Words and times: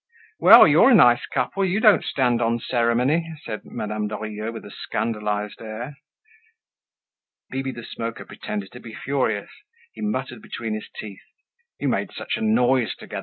"Well! 0.39 0.67
You're 0.67 0.89
a 0.89 0.95
nice 0.95 1.27
couple; 1.27 1.63
you 1.63 1.79
don't 1.79 2.03
stand 2.03 2.41
on 2.41 2.57
ceremony," 2.59 3.35
said 3.45 3.61
Madame 3.65 4.07
Lorilleux 4.07 4.51
with 4.51 4.65
a 4.65 4.71
scandalized 4.71 5.61
air. 5.61 5.95
Bibi 7.51 7.71
the 7.71 7.83
Smoker 7.85 8.25
pretended 8.25 8.71
to 8.71 8.79
be 8.79 8.95
furious. 8.95 9.51
He 9.93 10.01
muttered 10.01 10.41
between 10.41 10.73
his 10.73 10.89
teeth. 10.99 11.21
"You 11.79 11.87
made 11.87 12.11
such 12.13 12.35
a 12.35 12.41
noise 12.41 12.95
together! 12.95 13.19